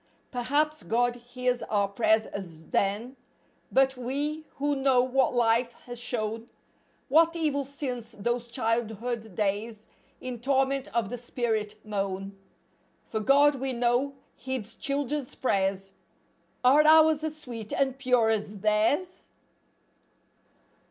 [0.31, 3.15] Perhaps God hears our prayers as then,
[3.71, 6.49] but we who know what life has shown—
[7.07, 9.85] What evil since those childhood days,
[10.19, 12.35] in torment of the spirit moan.
[13.05, 15.93] For God, we know, heeds children's prayers;
[16.63, 19.27] Are ours as sweet and pure as theirs?